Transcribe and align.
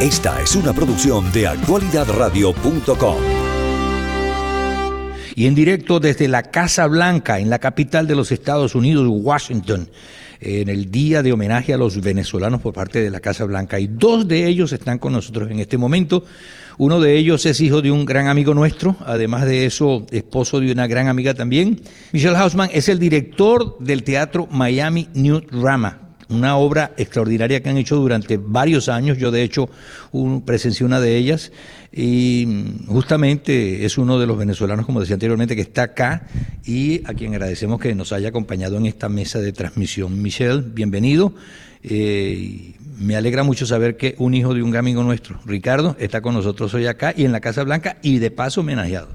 Esta 0.00 0.42
es 0.42 0.54
una 0.54 0.74
producción 0.74 1.32
de 1.32 1.46
actualidadradio.com. 1.46 3.16
Y 5.34 5.46
en 5.46 5.54
directo 5.54 6.00
desde 6.00 6.28
la 6.28 6.42
Casa 6.42 6.86
Blanca, 6.86 7.38
en 7.38 7.48
la 7.48 7.58
capital 7.60 8.06
de 8.06 8.14
los 8.14 8.30
Estados 8.30 8.74
Unidos, 8.74 9.08
Washington, 9.08 9.88
en 10.38 10.68
el 10.68 10.90
día 10.90 11.22
de 11.22 11.32
homenaje 11.32 11.72
a 11.72 11.78
los 11.78 11.98
venezolanos 12.02 12.60
por 12.60 12.74
parte 12.74 13.00
de 13.00 13.08
la 13.08 13.20
Casa 13.20 13.46
Blanca. 13.46 13.80
Y 13.80 13.86
dos 13.86 14.28
de 14.28 14.46
ellos 14.46 14.70
están 14.74 14.98
con 14.98 15.14
nosotros 15.14 15.50
en 15.50 15.60
este 15.60 15.78
momento. 15.78 16.24
Uno 16.76 17.00
de 17.00 17.16
ellos 17.16 17.46
es 17.46 17.58
hijo 17.62 17.80
de 17.80 17.90
un 17.90 18.04
gran 18.04 18.28
amigo 18.28 18.52
nuestro, 18.52 18.96
además 19.06 19.46
de 19.46 19.64
eso, 19.64 20.04
esposo 20.10 20.60
de 20.60 20.72
una 20.72 20.86
gran 20.86 21.08
amiga 21.08 21.32
también. 21.32 21.80
Michelle 22.12 22.36
Hausman 22.36 22.68
es 22.70 22.90
el 22.90 22.98
director 22.98 23.78
del 23.78 24.02
teatro 24.02 24.46
Miami 24.50 25.08
New 25.14 25.40
Drama 25.50 26.05
una 26.28 26.56
obra 26.56 26.92
extraordinaria 26.96 27.62
que 27.62 27.68
han 27.68 27.76
hecho 27.76 27.96
durante 27.96 28.36
varios 28.36 28.88
años. 28.88 29.18
Yo, 29.18 29.30
de 29.30 29.42
hecho, 29.42 29.68
un, 30.12 30.42
presencié 30.42 30.84
una 30.84 31.00
de 31.00 31.16
ellas 31.16 31.52
y 31.92 32.64
justamente 32.86 33.84
es 33.84 33.96
uno 33.98 34.18
de 34.18 34.26
los 34.26 34.36
venezolanos, 34.36 34.86
como 34.86 35.00
decía 35.00 35.14
anteriormente, 35.14 35.54
que 35.54 35.62
está 35.62 35.82
acá 35.84 36.26
y 36.64 37.02
a 37.06 37.14
quien 37.14 37.32
agradecemos 37.32 37.80
que 37.80 37.94
nos 37.94 38.12
haya 38.12 38.28
acompañado 38.28 38.76
en 38.76 38.86
esta 38.86 39.08
mesa 39.08 39.38
de 39.40 39.52
transmisión. 39.52 40.20
Michelle, 40.20 40.62
bienvenido. 40.62 41.32
Eh, 41.82 42.74
me 42.98 43.14
alegra 43.14 43.42
mucho 43.42 43.66
saber 43.66 43.96
que 43.96 44.14
un 44.18 44.34
hijo 44.34 44.54
de 44.54 44.62
un 44.62 44.74
amigo 44.74 45.02
nuestro, 45.02 45.38
Ricardo, 45.44 45.96
está 45.98 46.22
con 46.22 46.34
nosotros 46.34 46.72
hoy 46.74 46.86
acá 46.86 47.12
y 47.16 47.24
en 47.24 47.32
la 47.32 47.40
Casa 47.40 47.62
Blanca 47.62 47.98
y 48.02 48.18
de 48.18 48.30
paso 48.30 48.62
homenajeado. 48.62 49.08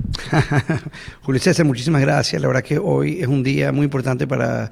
Julio 1.23 1.41
César, 1.41 1.65
muchísimas 1.65 2.01
gracias. 2.01 2.41
La 2.41 2.47
verdad 2.47 2.63
que 2.63 2.77
hoy 2.77 3.19
es 3.21 3.27
un 3.27 3.43
día 3.43 3.71
muy 3.71 3.85
importante 3.85 4.27
para 4.27 4.69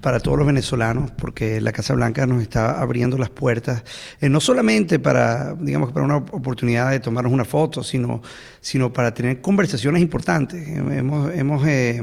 para 0.00 0.20
todos 0.20 0.38
los 0.38 0.46
venezolanos, 0.46 1.10
porque 1.10 1.60
la 1.60 1.72
Casa 1.72 1.94
Blanca 1.94 2.26
nos 2.26 2.42
está 2.42 2.80
abriendo 2.80 3.18
las 3.18 3.30
puertas, 3.30 3.84
eh, 4.20 4.28
no 4.28 4.40
solamente 4.40 4.98
para, 4.98 5.54
digamos, 5.54 5.92
para 5.92 6.04
una 6.04 6.16
oportunidad 6.16 6.90
de 6.90 7.00
tomarnos 7.00 7.32
una 7.32 7.44
foto, 7.44 7.82
sino, 7.82 8.22
sino 8.60 8.92
para 8.92 9.12
tener 9.12 9.40
conversaciones 9.40 10.02
importantes. 10.02 10.66
Hemos, 10.68 11.34
hemos 11.34 11.66
eh, 11.66 12.02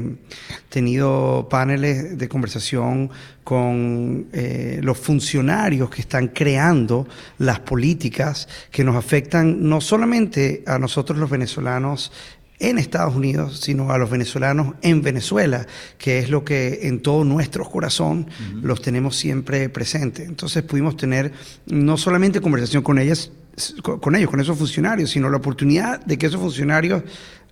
tenido 0.68 1.48
paneles 1.48 2.16
de 2.16 2.28
conversación 2.28 3.10
con 3.48 4.26
eh, 4.32 4.78
los 4.82 4.98
funcionarios 4.98 5.88
que 5.88 6.02
están 6.02 6.28
creando 6.28 7.08
las 7.38 7.60
políticas 7.60 8.46
que 8.70 8.84
nos 8.84 8.94
afectan 8.94 9.66
no 9.66 9.80
solamente 9.80 10.62
a 10.66 10.78
nosotros 10.78 11.18
los 11.18 11.30
venezolanos 11.30 12.12
en 12.60 12.78
Estados 12.78 13.14
Unidos, 13.14 13.60
sino 13.60 13.92
a 13.92 13.98
los 13.98 14.10
venezolanos 14.10 14.74
en 14.82 15.02
Venezuela, 15.02 15.66
que 15.96 16.18
es 16.18 16.30
lo 16.30 16.44
que 16.44 16.80
en 16.88 17.00
todo 17.00 17.24
nuestro 17.24 17.64
corazón 17.64 18.26
los 18.62 18.82
tenemos 18.82 19.16
siempre 19.16 19.68
presentes. 19.68 20.28
Entonces 20.28 20.62
pudimos 20.62 20.96
tener 20.96 21.32
no 21.66 21.96
solamente 21.96 22.40
conversación 22.40 22.82
con 22.82 22.98
ellas, 22.98 23.30
con 23.82 24.14
ellos, 24.14 24.30
con 24.30 24.40
esos 24.40 24.58
funcionarios, 24.58 25.10
sino 25.10 25.28
la 25.30 25.36
oportunidad 25.36 26.04
de 26.04 26.18
que 26.18 26.26
esos 26.26 26.40
funcionarios 26.40 27.02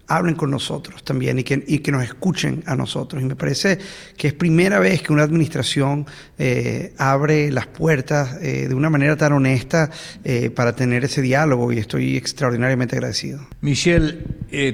hablen 0.09 0.35
con 0.35 0.51
nosotros 0.51 1.03
también 1.03 1.39
y 1.39 1.45
que, 1.45 1.65
y 1.67 1.79
que 1.81 1.93
nos 1.93 2.05
escuchen 2.05 2.63
a 2.67 2.77
nosotros. 2.77 3.23
Y 3.23 3.25
me 3.25 3.37
parece 3.37 3.79
que 4.17 4.29
es 4.29 4.35
primera 4.35 4.79
vez 4.79 5.03
que 5.03 5.13
una 5.13 5.23
administración 5.23 6.07
eh, 6.39 6.93
abre 6.99 7.51
las 7.51 7.67
puertas 7.67 8.39
eh, 8.41 8.67
de 8.69 8.75
una 8.75 8.91
manera 8.91 9.17
tan 9.17 9.33
honesta 9.33 9.91
eh, 10.25 10.51
para 10.51 10.77
tener 10.77 11.05
ese 11.05 11.23
diálogo 11.23 11.73
y 11.73 11.79
estoy 11.79 12.17
extraordinariamente 12.17 12.97
agradecido. 12.97 13.47
Michelle, 13.61 14.19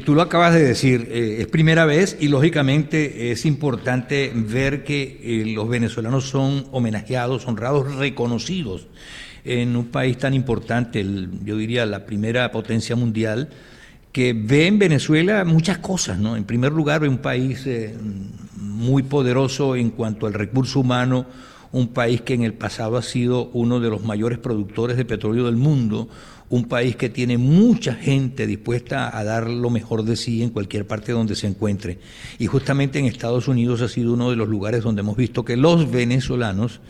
tú 0.04 0.14
lo 0.14 0.22
acabas 0.22 0.54
de 0.54 0.62
decir, 0.62 1.08
es 1.10 1.46
primera 1.46 1.84
vez 1.86 2.16
y 2.20 2.28
lógicamente 2.28 3.32
es 3.32 3.46
importante 3.46 4.32
ver 4.34 4.84
que 4.84 5.42
los 5.54 5.68
venezolanos 5.68 6.28
son 6.28 6.66
homenajeados, 6.72 7.46
honrados, 7.46 7.96
reconocidos 7.96 8.88
en 9.44 9.76
un 9.76 9.86
país 9.86 10.18
tan 10.18 10.34
importante, 10.34 11.04
yo 11.44 11.56
diría 11.56 11.84
la 11.86 12.06
primera 12.06 12.52
potencia 12.52 12.94
mundial 12.94 13.48
que 14.12 14.34
ve 14.34 14.66
en 14.66 14.78
Venezuela 14.78 15.44
muchas 15.44 15.78
cosas, 15.78 16.18
¿no? 16.18 16.36
En 16.36 16.44
primer 16.44 16.72
lugar, 16.72 17.02
un 17.02 17.18
país 17.18 17.66
eh, 17.66 17.96
muy 18.56 19.02
poderoso 19.02 19.74
en 19.74 19.90
cuanto 19.90 20.26
al 20.26 20.34
recurso 20.34 20.80
humano, 20.80 21.26
un 21.72 21.88
país 21.88 22.20
que 22.20 22.34
en 22.34 22.42
el 22.42 22.52
pasado 22.52 22.96
ha 22.96 23.02
sido 23.02 23.50
uno 23.54 23.80
de 23.80 23.88
los 23.88 24.04
mayores 24.04 24.38
productores 24.38 24.96
de 24.96 25.04
petróleo 25.04 25.46
del 25.46 25.56
mundo, 25.56 26.08
un 26.50 26.64
país 26.64 26.96
que 26.96 27.08
tiene 27.08 27.38
mucha 27.38 27.94
gente 27.94 28.46
dispuesta 28.46 29.16
a 29.16 29.24
dar 29.24 29.48
lo 29.48 29.70
mejor 29.70 30.04
de 30.04 30.16
sí 30.16 30.42
en 30.42 30.50
cualquier 30.50 30.86
parte 30.86 31.12
donde 31.12 31.34
se 31.34 31.46
encuentre. 31.46 31.98
Y 32.38 32.46
justamente 32.46 32.98
en 32.98 33.06
Estados 33.06 33.48
Unidos 33.48 33.80
ha 33.80 33.88
sido 33.88 34.12
uno 34.12 34.28
de 34.28 34.36
los 34.36 34.48
lugares 34.48 34.82
donde 34.82 35.00
hemos 35.00 35.16
visto 35.16 35.46
que 35.46 35.56
los 35.56 35.90
venezolanos 35.90 36.80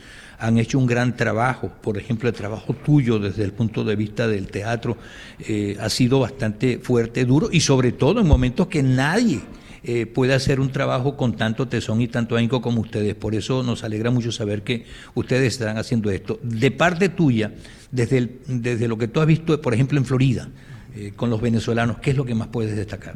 han 0.40 0.58
hecho 0.58 0.80
un 0.80 0.86
gran 0.86 1.16
trabajo. 1.16 1.70
Por 1.80 1.96
ejemplo, 1.96 2.28
el 2.28 2.34
trabajo 2.34 2.74
tuyo 2.74 3.20
desde 3.20 3.44
el 3.44 3.52
punto 3.52 3.84
de 3.84 3.94
vista 3.94 4.26
del 4.26 4.48
teatro 4.48 4.96
eh, 5.38 5.76
ha 5.80 5.88
sido 5.88 6.18
bastante 6.18 6.80
fuerte, 6.80 7.24
duro 7.24 7.48
y 7.52 7.60
sobre 7.60 7.92
todo 7.92 8.20
en 8.20 8.26
momentos 8.26 8.66
que 8.66 8.82
nadie 8.82 9.42
eh, 9.84 10.06
puede 10.06 10.34
hacer 10.34 10.60
un 10.60 10.70
trabajo 10.70 11.16
con 11.16 11.36
tanto 11.36 11.66
tesón 11.66 12.00
y 12.00 12.08
tanto 12.08 12.36
ahínco 12.36 12.62
como 12.62 12.80
ustedes. 12.80 13.14
Por 13.14 13.34
eso 13.34 13.62
nos 13.62 13.82
alegra 13.82 14.10
mucho 14.10 14.30
saber 14.30 14.62
que 14.62 14.84
ustedes 15.14 15.54
están 15.54 15.76
haciendo 15.76 16.10
esto. 16.10 16.38
De 16.42 16.70
parte 16.70 17.08
tuya, 17.08 17.52
desde, 17.90 18.38
desde 18.46 18.88
lo 18.88 18.96
que 18.96 19.08
tú 19.08 19.20
has 19.20 19.26
visto, 19.26 19.60
por 19.60 19.74
ejemplo, 19.74 19.98
en 19.98 20.04
Florida, 20.04 20.48
eh, 20.94 21.12
con 21.16 21.30
los 21.30 21.40
venezolanos, 21.40 21.98
¿qué 22.00 22.10
es 22.10 22.16
lo 22.16 22.24
que 22.24 22.34
más 22.34 22.48
puedes 22.48 22.76
destacar? 22.76 23.14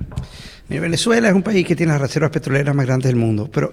Venezuela 0.68 1.28
es 1.28 1.34
un 1.34 1.42
país 1.42 1.66
que 1.66 1.76
tiene 1.76 1.92
las 1.92 2.00
reservas 2.00 2.30
petroleras 2.30 2.74
más 2.74 2.86
grandes 2.86 3.08
del 3.08 3.16
mundo, 3.16 3.48
pero, 3.52 3.72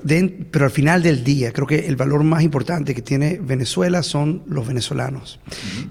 pero 0.52 0.66
al 0.66 0.72
final 0.72 1.02
del 1.02 1.24
día 1.24 1.52
creo 1.52 1.66
que 1.66 1.88
el 1.88 1.96
valor 1.96 2.24
más 2.24 2.44
importante 2.44 2.94
que 2.94 3.02
tiene 3.02 3.40
Venezuela 3.42 4.04
son 4.04 4.44
los 4.48 4.68
venezolanos. 4.68 5.40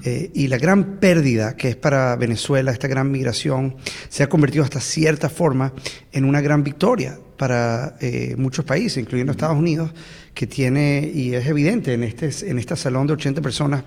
Eh, 0.04 0.30
y 0.34 0.46
la 0.48 0.58
gran 0.58 0.98
pérdida 1.00 1.56
que 1.56 1.70
es 1.70 1.76
para 1.76 2.14
Venezuela, 2.16 2.70
esta 2.70 2.86
gran 2.86 3.10
migración, 3.10 3.76
se 4.08 4.22
ha 4.22 4.28
convertido 4.28 4.62
hasta 4.62 4.80
cierta 4.80 5.28
forma 5.28 5.72
en 6.12 6.24
una 6.24 6.40
gran 6.40 6.62
victoria 6.62 7.18
para 7.36 7.96
eh, 8.00 8.34
muchos 8.36 8.64
países, 8.64 8.98
incluyendo 8.98 9.32
Estados 9.32 9.58
Unidos, 9.58 9.90
que 10.34 10.46
tiene, 10.46 11.10
y 11.12 11.34
es 11.34 11.46
evidente 11.46 11.94
en 11.94 12.04
este, 12.04 12.30
en 12.48 12.58
este 12.58 12.76
salón 12.76 13.06
de 13.08 13.14
80 13.14 13.40
personas, 13.42 13.82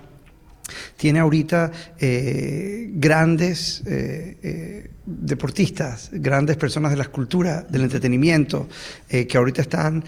tiene 0.96 1.20
ahorita 1.20 1.70
eh, 1.98 2.88
grandes 2.92 3.82
eh, 3.86 4.36
eh, 4.42 4.90
deportistas, 5.04 6.10
grandes 6.12 6.56
personas 6.56 6.90
de 6.90 6.96
la 6.96 7.04
cultura, 7.06 7.62
del 7.62 7.82
entretenimiento, 7.82 8.68
que 9.08 9.38
ahorita 9.38 9.62
están 9.62 10.04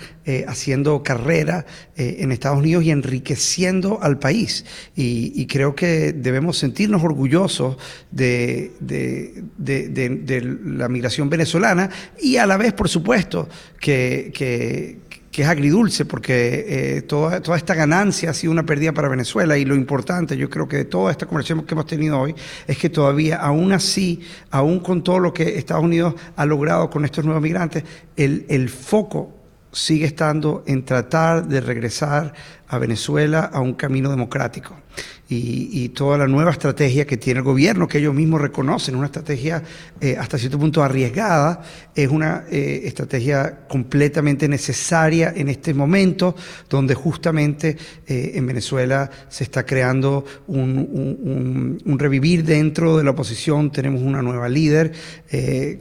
haciendo 0.48 1.04
carrera 1.04 1.64
en 1.94 2.32
Estados 2.32 2.58
Unidos 2.58 2.82
y 2.82 2.90
enriqueciendo 2.90 4.02
al 4.02 4.18
país. 4.18 4.64
Y, 4.96 5.46
creo 5.46 5.76
que 5.76 6.12
debemos 6.12 6.58
sentirnos 6.58 7.04
orgullosos 7.04 7.76
de, 8.10 8.72
la 10.64 10.88
migración 10.88 11.30
venezolana 11.30 11.90
y 12.20 12.38
a 12.38 12.46
la 12.46 12.56
vez, 12.56 12.72
por 12.72 12.88
supuesto, 12.88 13.48
que 13.80 14.32
que 15.27 15.27
es 15.42 15.48
agridulce 15.48 16.04
porque 16.04 16.64
eh, 16.68 17.02
toda, 17.02 17.40
toda, 17.40 17.56
esta 17.56 17.74
ganancia 17.74 18.30
ha 18.30 18.34
sido 18.34 18.52
una 18.52 18.64
pérdida 18.64 18.92
para 18.92 19.08
Venezuela 19.08 19.56
y 19.56 19.64
lo 19.64 19.74
importante, 19.74 20.36
yo 20.36 20.50
creo 20.50 20.68
que 20.68 20.78
de 20.78 20.84
toda 20.84 21.10
esta 21.10 21.26
conversación 21.26 21.64
que 21.64 21.74
hemos 21.74 21.86
tenido 21.86 22.18
hoy, 22.20 22.34
es 22.66 22.78
que 22.78 22.90
todavía, 22.90 23.36
aún 23.36 23.72
así, 23.72 24.20
aún 24.50 24.80
con 24.80 25.02
todo 25.02 25.18
lo 25.18 25.32
que 25.32 25.58
Estados 25.58 25.84
Unidos 25.84 26.14
ha 26.36 26.46
logrado 26.46 26.90
con 26.90 27.04
estos 27.04 27.24
nuevos 27.24 27.42
migrantes, 27.42 27.84
el, 28.16 28.46
el 28.48 28.68
foco 28.68 29.37
sigue 29.78 30.06
estando 30.06 30.64
en 30.66 30.84
tratar 30.84 31.46
de 31.46 31.60
regresar 31.60 32.34
a 32.66 32.78
Venezuela 32.78 33.48
a 33.52 33.60
un 33.60 33.74
camino 33.74 34.10
democrático. 34.10 34.76
Y, 35.30 35.90
toda 35.90 36.16
la 36.16 36.26
nueva 36.26 36.50
estrategia 36.52 37.06
que 37.06 37.18
tiene 37.18 37.38
el 37.38 37.44
gobierno, 37.44 37.86
que 37.86 37.98
ellos 37.98 38.14
mismos 38.14 38.40
reconocen, 38.40 38.96
una 38.96 39.06
estrategia 39.06 39.62
eh, 40.00 40.16
hasta 40.18 40.38
cierto 40.38 40.58
punto 40.58 40.82
arriesgada, 40.82 41.62
es 41.94 42.08
una 42.08 42.44
eh, 42.50 42.82
estrategia 42.84 43.66
completamente 43.68 44.48
necesaria 44.48 45.32
en 45.36 45.48
este 45.48 45.74
momento, 45.74 46.34
donde 46.70 46.94
justamente 46.94 47.76
eh, 48.06 48.32
en 48.34 48.46
Venezuela 48.46 49.10
se 49.28 49.44
está 49.44 49.66
creando 49.66 50.24
un, 50.46 51.78
un, 51.84 51.98
revivir 51.98 52.42
dentro 52.42 52.96
de 52.96 53.04
la 53.04 53.10
oposición, 53.10 53.70
tenemos 53.70 54.00
una 54.00 54.22
nueva 54.22 54.48
líder 54.48 54.92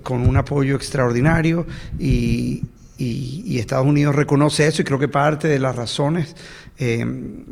con 0.03 0.27
un 0.27 0.35
apoyo 0.35 0.75
extraordinario 0.75 1.65
y, 1.99 2.63
y, 2.97 3.59
Estados 3.59 3.85
Unidos 3.85 4.15
reconoce 4.15 4.67
eso 4.67 4.81
y 4.81 4.85
creo 4.85 4.99
que 4.99 5.07
parte 5.07 5.47
de 5.47 5.59
las 5.59 5.75
razones 5.75 6.35
eh, 6.79 7.05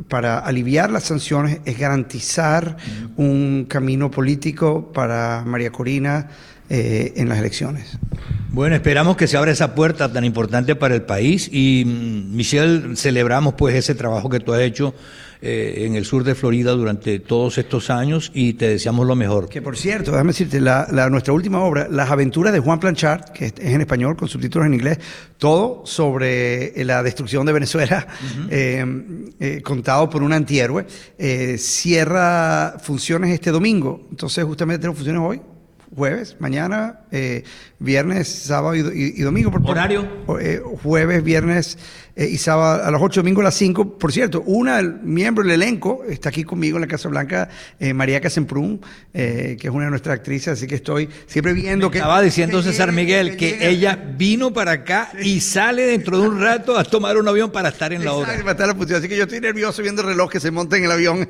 para 0.08 0.40
aliviar 0.40 0.92
las 0.92 1.04
sanciones 1.04 1.60
es 1.66 1.78
garantizar 1.78 2.78
un 3.16 3.66
camino 3.68 4.12
político 4.12 4.92
para 4.92 5.44
María 5.46 5.72
Corina 5.72 6.30
eh, 6.68 7.14
en 7.18 7.30
las 7.30 7.38
elecciones. 7.38 8.00
Bueno, 8.50 8.76
esperamos 8.76 9.18
que 9.18 9.28
se 9.28 9.38
abra 9.38 9.52
esa 9.52 9.76
puerta 9.76 10.12
tan 10.12 10.26
importante 10.26 10.76
para 10.76 10.96
el 10.96 11.04
país 11.04 11.48
y 11.52 11.84
mm, 11.86 12.36
Michelle, 12.36 12.96
celebramos 12.96 13.54
pues 13.54 13.76
ese 13.76 13.94
trabajo 13.94 14.30
que 14.30 14.40
tú 14.40 14.52
has 14.52 14.62
hecho 14.62 14.96
eh, 15.44 15.84
en 15.86 15.94
el 15.94 16.06
sur 16.06 16.24
de 16.24 16.34
Florida 16.34 16.72
durante 16.72 17.20
todos 17.20 17.60
estos 17.60 17.92
años 17.92 18.32
y 18.34 18.54
te 18.54 18.68
deseamos 18.68 19.06
lo 19.06 19.16
mejor. 19.16 19.48
Que 19.48 19.62
por 19.62 19.78
cierto, 19.78 20.10
déjame 20.10 20.30
decirte, 20.30 20.60
la, 20.60 20.88
nuestra 21.12 21.34
última 21.34 21.60
obra, 21.60 21.88
Las 21.88 22.10
aventuras 22.10 22.52
de 22.52 22.62
Juan 22.62 22.80
Planchard, 22.80 23.26
que 23.26 23.46
es 23.46 23.54
en 23.60 23.82
español 23.82 24.16
con 24.16 24.28
subtítulos 24.28 24.66
en 24.66 24.74
inglés, 24.74 24.98
todo 25.38 25.86
sobre 25.86 26.84
la 26.84 27.04
destrucción 27.04 27.46
de 27.46 27.54
Venezuela, 27.54 28.08
contado 29.64 30.10
por 30.10 30.24
un 30.24 30.34
antihéroe, 30.34 30.88
cierra 31.60 32.78
funciones 32.82 33.32
este 33.32 33.52
domingo. 33.52 34.08
Entonces, 34.10 34.44
justamente 34.44 34.80
tenemos 34.80 34.98
funciones 34.98 35.22
hoy, 35.22 35.42
jueves, 35.96 36.36
mañana, 36.40 37.00
eh, 37.12 37.44
viernes, 37.80 38.28
sábado 38.28 38.76
y, 38.76 39.22
domingo. 39.22 39.52
Por, 39.52 39.62
¿Horario? 39.66 40.08
Eh, 40.42 40.62
jueves, 40.84 41.24
viernes 41.24 41.78
eh, 42.16 42.28
y 42.28 42.38
sábado 42.38 42.84
a 42.84 42.92
las 42.92 43.02
8, 43.02 43.22
domingo 43.22 43.42
a 43.42 43.46
las 43.46 43.56
5. 43.56 43.98
Por 43.98 44.12
cierto, 44.12 44.44
una 44.46 44.82
miembro 44.82 45.44
del 45.44 45.54
elenco 45.54 46.04
está 46.08 46.30
aquí 46.30 46.44
conmigo 46.44 46.78
en 46.78 46.82
la 46.82 46.88
Casa 46.88 47.08
Blanca, 47.08 47.50
María 47.94 48.20
Casemprún, 48.20 48.82
que 49.14 49.58
es 49.62 49.70
una 49.70 49.86
de 49.86 49.90
nuestras 49.90 50.16
actrices, 50.16 50.50
así 50.50 50.68
que 50.68 50.76
estoy 50.76 51.10
siempre 51.28 51.54
viendo 51.54 51.90
que... 51.90 52.00
Estaba 52.00 52.22
diciendo 52.22 52.62
César 52.62 52.92
Miguel 52.92 53.38
que, 53.38 53.68
ella 53.70 53.98
vino 54.18 54.54
para 54.54 54.72
acá 54.72 55.12
y 55.22 55.40
sale 55.40 55.86
dentro 55.86 56.20
de 56.20 56.28
un 56.28 56.42
rato 56.42 56.78
a 56.78 56.84
tomar 56.84 57.18
un 57.18 57.28
avión 57.28 57.52
para 57.52 57.70
estar 57.70 57.94
en 57.94 58.04
la 58.04 58.14
hora. 58.14 58.34
Así 58.34 59.08
que 59.08 59.18
yo 59.18 59.24
estoy 59.24 59.40
nervioso 59.40 59.82
viendo 59.82 60.02
el 60.02 60.10
reloj 60.10 60.30
que 60.30 60.40
se 60.40 60.52
monta 60.52 60.78
en 60.78 60.86
el 60.86 60.92
avión. 60.92 61.28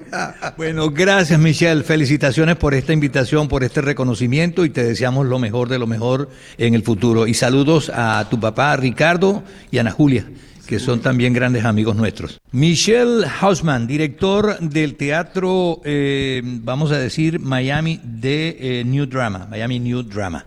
bueno, 0.57 0.89
gracias 0.89 1.39
Michelle, 1.39 1.83
felicitaciones 1.83 2.55
por 2.55 2.73
esta 2.73 2.93
invitación, 2.93 3.47
por 3.47 3.63
este 3.63 3.81
reconocimiento 3.81 4.54
y 4.63 4.69
te 4.69 4.83
deseamos 4.83 5.25
lo 5.25 5.39
mejor 5.39 5.67
de 5.67 5.79
lo 5.79 5.87
mejor 5.87 6.29
en 6.57 6.75
el 6.75 6.83
futuro. 6.83 7.27
Y 7.27 7.33
saludos 7.33 7.91
a 7.93 8.27
tu 8.29 8.39
papá 8.39 8.75
Ricardo 8.77 9.43
y 9.71 9.79
a 9.79 9.81
Ana 9.81 9.91
Julia 9.91 10.25
que 10.65 10.79
son 10.79 10.99
también 10.99 11.33
grandes 11.33 11.63
amigos 11.63 11.95
nuestros. 11.95 12.39
Michelle 12.51 13.25
Hausman, 13.39 13.87
director 13.87 14.57
del 14.59 14.95
teatro, 14.95 15.81
eh, 15.85 16.41
vamos 16.43 16.91
a 16.91 16.97
decir, 16.97 17.39
Miami 17.39 17.99
de 18.03 18.57
eh, 18.59 18.83
New 18.83 19.05
Drama, 19.05 19.47
Miami 19.49 19.79
New 19.79 20.03
Drama. 20.03 20.43